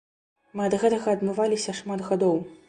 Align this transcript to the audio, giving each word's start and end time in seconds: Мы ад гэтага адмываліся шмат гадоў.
Мы 0.59 0.63
ад 0.69 0.75
гэтага 0.83 1.13
адмываліся 1.17 1.77
шмат 1.81 2.05
гадоў. 2.09 2.43